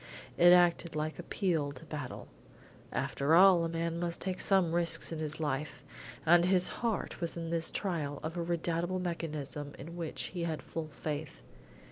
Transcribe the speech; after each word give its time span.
It 0.35 0.51
acted 0.51 0.95
like 0.95 1.19
a 1.19 1.21
peal 1.21 1.71
to 1.73 1.85
battle. 1.85 2.27
After 2.91 3.35
all, 3.35 3.63
a 3.63 3.69
man 3.69 3.99
must 3.99 4.19
take 4.19 4.41
some 4.41 4.73
risks 4.73 5.11
in 5.11 5.19
his 5.19 5.39
life, 5.39 5.83
and 6.25 6.43
his 6.45 6.67
heart 6.81 7.21
was 7.21 7.37
in 7.37 7.51
this 7.51 7.69
trial 7.69 8.19
of 8.23 8.35
a 8.35 8.41
redoubtable 8.41 8.97
mechanism 8.97 9.75
in 9.77 9.95
which 9.95 10.31
he 10.33 10.41
had 10.45 10.63
full 10.63 10.87
faith. 10.87 11.41